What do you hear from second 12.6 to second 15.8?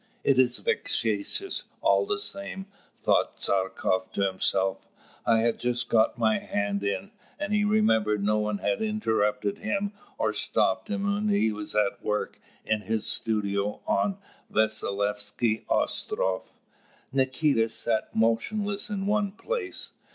in his studio on Vasilievsky